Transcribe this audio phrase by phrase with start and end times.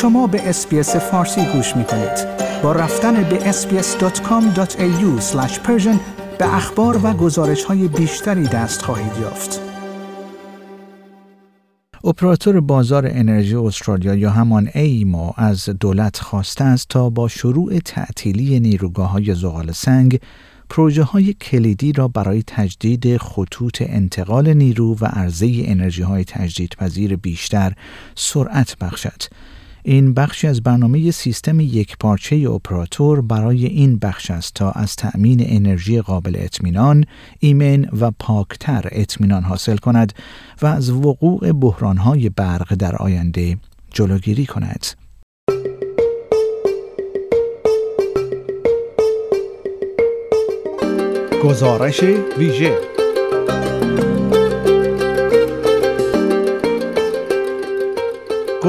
[0.00, 2.26] شما به اسپیس فارسی گوش می کنید.
[2.62, 5.24] با رفتن به sbs.com.au
[6.38, 9.60] به اخبار و گزارش های بیشتری دست خواهید یافت.
[12.04, 18.60] اپراتور بازار انرژی استرالیا یا همان ایما از دولت خواسته است تا با شروع تعطیلی
[18.60, 20.20] نیروگاه های زغال سنگ
[20.70, 27.72] پروژه های کلیدی را برای تجدید خطوط انتقال نیرو و عرضه انرژی های تجدیدپذیر بیشتر
[28.14, 29.22] سرعت بخشد.
[29.82, 35.40] این بخشی از برنامه سیستم یک پارچه اپراتور برای این بخش است تا از تأمین
[35.46, 37.04] انرژی قابل اطمینان،
[37.38, 40.12] ایمن و پاکتر اطمینان حاصل کند
[40.62, 43.56] و از وقوع بحرانهای برق در آینده
[43.90, 44.86] جلوگیری کند.
[51.44, 52.02] گزارش
[52.38, 52.89] ویژه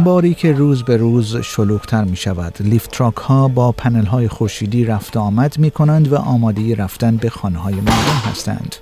[0.00, 2.56] انباری که روز به روز شلوغتر می شود.
[2.60, 7.58] لیفت ها با پنل های خورشیدی رفت آمد می کنند و آماده رفتن به خانه
[7.58, 8.76] های مردم هستند.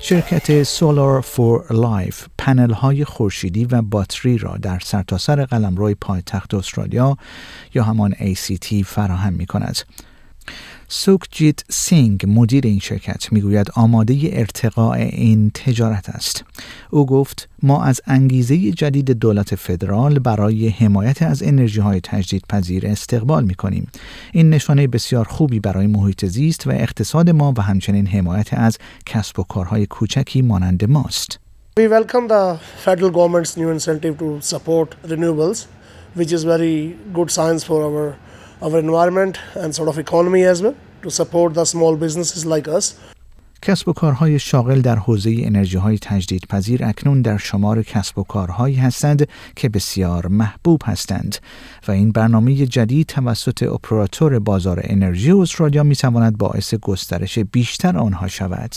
[0.00, 6.54] شرکت Solar for Life پنل های خورشیدی و باتری را در سرتاسر سر قلمرو پایتخت
[6.54, 7.16] استرالیا
[7.74, 9.78] یا همان ACT فراهم می کند.
[10.96, 16.44] سوکجیت سینگ مدیر این شرکت می‌گوید آماده ارتقاء این تجارت است
[16.90, 22.86] او گفت ما از انگیزه جدید دولت فدرال برای حمایت از انرژی های تجدید پذیر
[22.86, 23.90] استقبال می کنیم.
[24.32, 29.40] این نشانه بسیار خوبی برای محیط زیست و اقتصاد ما و همچنین حمایت از کسب
[29.40, 31.40] و کارهای کوچکی مانند ماست.
[31.80, 35.66] We welcome the federal government's new incentive to support renewables,
[36.18, 38.16] which is very good science for our
[38.62, 42.96] our environment and sort of economy as well to support the small businesses like us.
[43.66, 48.74] کسب و کارهای شاغل در حوزه انرژی های تجدیدپذیر اکنون در شمار کسب و کارهایی
[48.74, 51.36] هستند که بسیار محبوب هستند
[51.88, 58.28] و این برنامه جدید توسط اپراتور بازار انرژی استرالیا می تواند باعث گسترش بیشتر آنها
[58.28, 58.74] شود.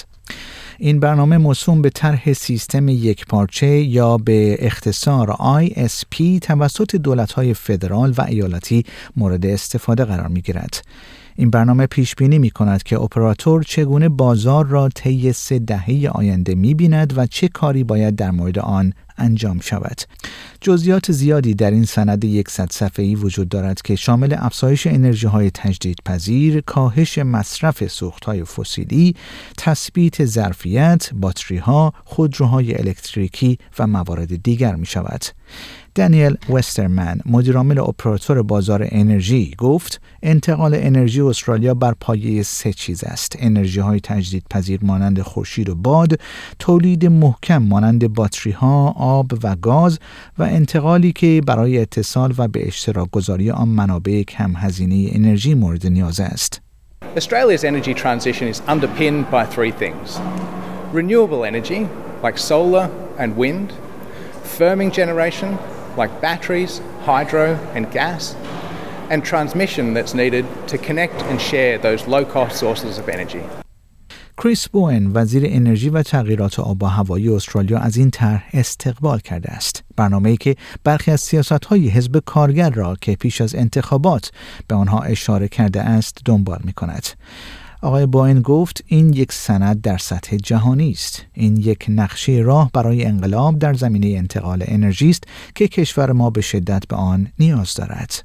[0.79, 8.13] این برنامه موسوم به طرح سیستم یک پارچه یا به اختصار ISP توسط دولت‌های فدرال
[8.17, 8.83] و ایالتی
[9.15, 10.81] مورد استفاده قرار می گیرد.
[11.35, 16.55] این برنامه پیش بینی می کند که اپراتور چگونه بازار را طی سه دهه آینده
[16.55, 20.01] می بیند و چه کاری باید در مورد آن انجام شود.
[20.61, 26.61] جزئیات زیادی در این سند 100 صفحه‌ای وجود دارد که شامل افزایش انرژی های تجدیدپذیر،
[26.61, 29.15] کاهش مصرف سوخت های فسیلی،
[29.57, 35.23] تثبیت ظرفیت، باتری ها، خودروهای الکتریکی و موارد دیگر می شود.
[35.95, 43.35] دانیل وسترمن مدیرعامل اپراتور بازار انرژی گفت انتقال انرژی استرالیا بر پایه سه چیز است.
[43.39, 46.19] انرژی های تجدید پذیر مانند خورشید و باد
[46.59, 49.99] تولید محکم مانند باتری ها آب و گاز
[50.37, 55.87] و انتقالی که برای اتصال و به اشتراک گذاری آن منابع کم هزینه انرژی مورد
[55.87, 56.61] نیاز است.
[57.15, 60.19] Australia's energy transition is underpinned by three things
[60.91, 61.87] renewable energy
[62.23, 62.85] like solar
[63.17, 63.73] and wind
[64.57, 65.49] firming generation
[66.01, 66.73] like batteries,
[67.09, 68.35] hydro, and gas,
[69.11, 73.43] and transmission that's needed to connect and share those low cost sources of energy.
[74.43, 79.51] کریس بوئن وزیر انرژی و تغییرات آب و هوایی استرالیا از این طرح استقبال کرده
[79.51, 84.31] است برنامه‌ای که برخی از سیاست‌های حزب کارگر را که پیش از انتخابات
[84.67, 87.07] به آنها اشاره کرده است دنبال می کند.
[87.81, 93.05] آقای باین گفت این یک سند در سطح جهانی است این یک نقشه راه برای
[93.05, 95.23] انقلاب در زمینه انتقال انرژی است
[95.55, 98.23] که کشور ما به شدت به آن نیاز دارد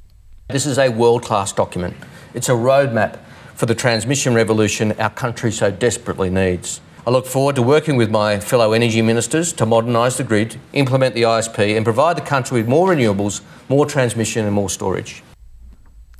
[0.53, 1.95] This is a world-class document.
[2.35, 3.13] It's a roadmap
[3.55, 6.81] for the transmission revolution our country so desperately needs.
[7.07, 11.15] I look forward to working with my fellow energy ministers to modernise the grid, implement
[11.15, 15.23] the ISP and provide the country with more renewables, more transmission and more storage.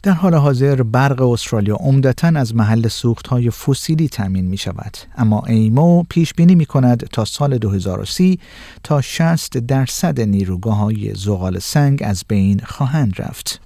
[0.04, 5.44] در حال حاضر برق استرالیا عمدتا از محل سوخت های فسیلی تامین می شود اما
[5.48, 8.40] ایمو پیش بینی می کند تا سال 2030
[8.84, 13.62] تا 60 درصد نیروگاه های زغال سنگ از بین خواهند رفت.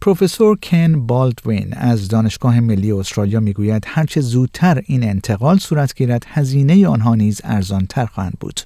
[0.00, 6.88] پروفسور کن بالدوین از دانشگاه ملی استرالیا می‌گوید هرچه زودتر این انتقال صورت گیرد هزینه
[6.88, 8.60] آنها نیز ارزانتر خواهند بود.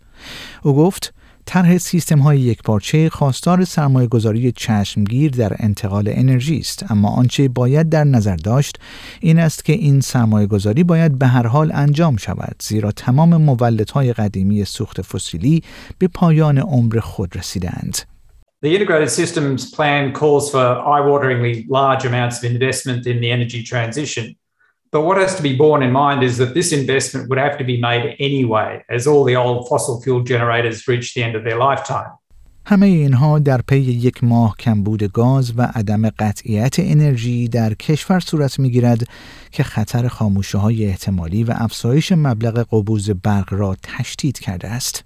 [0.62, 1.14] او گفت
[1.47, 7.89] طرح سیستم های یکپارچه خواستار سرمایه گذاری چشمگیر در انتقال انرژی است اما آنچه باید
[7.89, 8.79] در نظر داشت
[9.21, 14.13] این است که این سرمایه گذاری باید به هر حال انجام شود زیرا تمام مولدهای
[14.13, 15.63] قدیمی سوخت فسیلی
[15.99, 17.99] به پایان عمر خود رسیدند.
[18.63, 24.37] The integrated systems plan calls for eye-wateringly large amounts of investment in the energy transition.
[24.93, 27.65] But what has to be borne in mind is that this investment would have to
[27.65, 31.59] be made anyway, as all the old fossil fuel generators reach the end of their
[31.59, 32.11] lifetime.
[32.67, 38.59] همه اینها در پی یک ماه کمبود گاز و عدم قطعیت انرژی در کشور صورت
[38.59, 39.05] می گیرد
[39.51, 45.05] که خطر خاموشه های احتمالی و افزایش مبلغ قبوز برق را تشدید کرده است.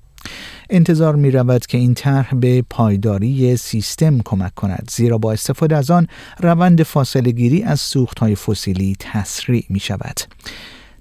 [0.71, 5.91] انتظار می رود که این طرح به پایداری سیستم کمک کند زیرا با استفاده از
[5.91, 6.06] آن
[6.41, 10.21] روند فاصله گیری از سوخت های فسیلی تسریع می شود.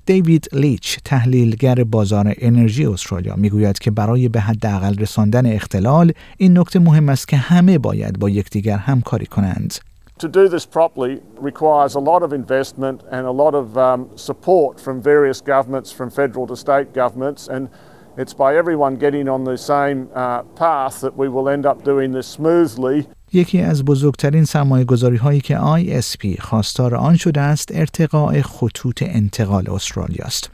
[0.06, 6.80] دیوید لیچ تحلیلگر بازار انرژی استرالیا می‌گوید که برای به حداقل رساندن اختلال این نکته
[6.80, 9.74] مهم است که همه باید با یکدیگر همکاری کنند.
[10.20, 14.80] To do this properly requires a lot of investment and a lot of um, support
[14.80, 17.68] from various governments, from federal to state governments, and
[18.16, 22.12] It's by everyone getting on the same uh, path that we will end up doing
[22.12, 23.06] this smoothly.
[23.34, 29.70] یکی از بزرگترین سرمایه گذاری هایی که ISP خواستار آن شده است ارتقاء خطوط انتقال
[29.70, 30.52] استرالیا است.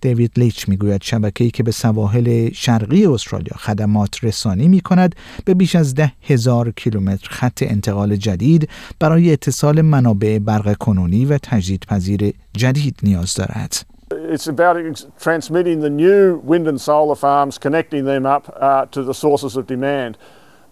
[0.00, 5.14] دیوید لیچ می‌گوید شبکه‌ای که به سواحل شرقی استرالیا خدمات رسانی می کند
[5.44, 8.68] به بیش از ده هزار کیلومتر خط انتقال جدید
[8.98, 13.99] برای اتصال منابع برق کنونی و تجدیدپذیر جدید نیاز دارد.
[14.29, 14.75] It's about
[15.19, 19.65] transmitting the new wind and solar farms, connecting them up uh, to the sources of
[19.65, 20.17] demand.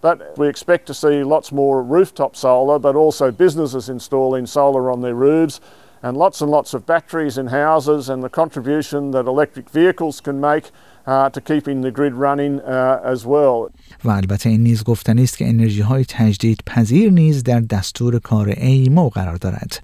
[0.00, 5.00] But we expect to see lots more rooftop solar, but also businesses installing solar on
[5.00, 5.60] their roofs,
[6.02, 10.40] and lots and lots of batteries in houses, and the contribution that electric vehicles can
[10.40, 10.70] make
[11.06, 13.70] uh, to keeping the grid running uh, as well.
[14.04, 18.48] و البته این نیز گفتنی است که انرژی های تجدید پذیر نیز در دستور کار
[18.48, 19.80] ایمو قرار دارد.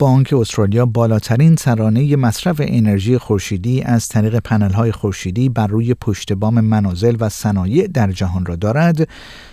[0.00, 6.60] بانک استرالیا بالاترین ترانه مصرف انرژی خورشیدی از طریق پنل خورشیدی بر روی پشت بام
[6.60, 9.08] منازل و صنایع در جهان را دارد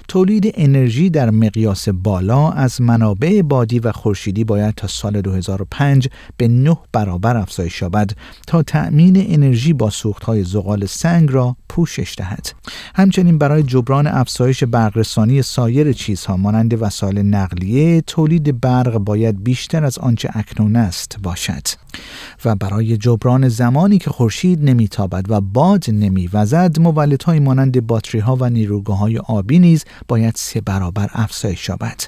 [0.08, 6.08] تولید انرژی در مقیاس بالا از منابع بادی و خورشیدی باید تا سال 2005
[6.38, 8.12] به 9 برابر افزایش یابد
[8.48, 12.50] تا تأمین انرژی با سوختهای زغال سنگ را پوشش دهد.
[12.96, 19.98] همچنین برای جبران افزایش برقرسانی سایر چیزها مانند وسایل نقلیه تولید برق باید بیشتر از
[19.98, 21.68] آنچه اکنون است باشد.
[22.46, 28.50] و برای جبران زمانی که خورشید نمیتابد و باد نمیوزد مولدهایی مانند باتری ها و
[28.50, 32.02] نیروگاه های آبی نیز باید سه برابر افزایش یابد.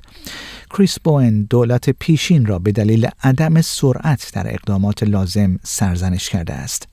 [0.69, 6.87] کریس بوئن دولت پیشین را به دلیل عدم سرعت در اقدامات لازم سرزنش کرده است.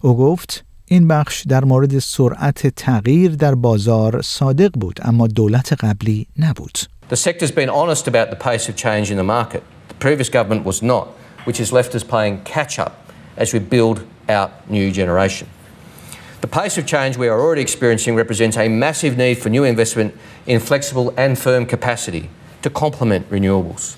[0.00, 6.26] او گفت این بخش در مورد سرعت تغییر در بازار صادق بود اما دولت قبلی
[6.38, 6.78] نبود.
[7.10, 9.62] The sector's been honest about the pace of change in the market.
[10.02, 11.06] Previous government was not,
[11.44, 15.48] which has left us playing catch up as we build out new generation.
[16.40, 20.12] The pace of change we are already experiencing represents a massive need for new investment
[20.44, 22.30] in flexible and firm capacity
[22.62, 23.94] to complement renewables.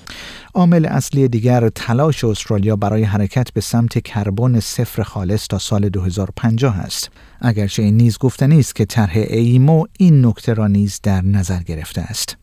[0.55, 6.79] عامل اصلی دیگر تلاش استرالیا برای حرکت به سمت کربن صفر خالص تا سال 2050
[6.79, 7.09] است.
[7.41, 12.01] اگرچه این نیز گفتنی است که طرح ایمو این نکته را نیز در نظر گرفته
[12.01, 12.37] است.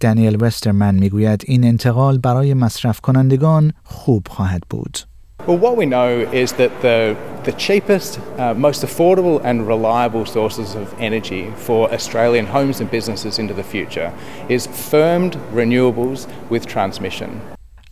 [0.00, 4.98] دانیل وسترمن می‌گوید این انتقال برای مصرف کنندگان خوب خواهد بود.
[5.46, 10.74] Well, what we know is that the, the cheapest, uh, most affordable, and reliable sources
[10.74, 14.12] of energy for Australian homes and businesses into the future
[14.48, 17.30] is firmed renewables with transmission.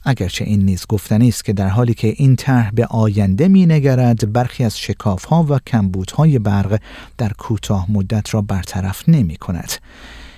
[0.04, 4.32] اگرچه این نیز گفتنی است که در حالی که این طرح به آینده می نگرد
[4.32, 6.80] برخی از شکاف ها و کمبودهای برق
[7.18, 9.72] در کوتاه مدت را برطرف نمی کند.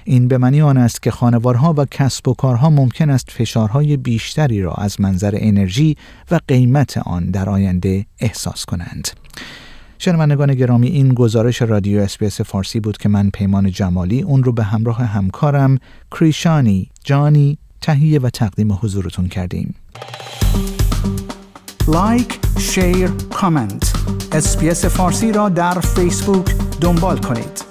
[0.08, 4.62] این به معنی آن است که خانوارها و کسب و کارها ممکن است فشارهای بیشتری
[4.62, 5.96] را از منظر انرژی
[6.30, 9.08] و قیمت آن در آینده احساس کنند.
[9.98, 14.64] شنوندگان گرامی این گزارش رادیو اسپیس فارسی بود که من پیمان جمالی اون رو به
[14.64, 15.78] همراه همکارم
[16.10, 19.74] کریشانی جانی تهیه و تقدیم حضورتون کردیم.
[21.88, 23.92] like، share، comment.
[24.32, 27.64] SBS فارسی را در فیسبوک دنبال کنید.